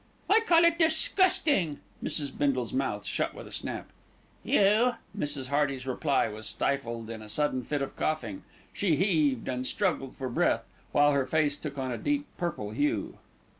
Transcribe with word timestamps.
"I 0.27 0.39
call 0.47 0.65
it 0.65 0.79
disgusting." 0.79 1.79
Mrs. 2.03 2.35
Bindle's 2.35 2.73
mouth 2.73 3.05
shut 3.05 3.35
with 3.35 3.45
a 3.45 3.51
snap. 3.51 3.91
"You" 4.43 4.95
Mrs. 5.15 5.49
Hearty's 5.49 5.85
reply 5.85 6.27
was 6.27 6.47
stifled 6.49 7.11
in 7.11 7.21
a 7.21 7.29
sudden 7.29 7.61
fit 7.63 7.83
of 7.83 7.95
coughing. 7.95 8.41
She 8.73 8.95
heaved 8.95 9.47
and 9.47 9.67
struggled 9.67 10.15
for 10.15 10.27
breath, 10.27 10.63
while 10.91 11.11
her 11.11 11.27
face 11.27 11.55
took 11.55 11.77
on 11.77 11.91
a 11.91 11.99
deep 11.99 12.25
purple 12.35 12.71
hue. 12.71 13.19